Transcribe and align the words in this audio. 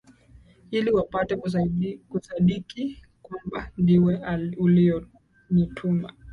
ili 0.71 0.91
wapate 0.91 1.35
kusadiki 2.11 3.01
kwamba 3.21 3.71
ndiwe 3.77 4.21
uliyenituma 4.57 6.13